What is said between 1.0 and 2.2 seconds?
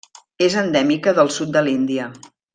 del sud de l'Índia.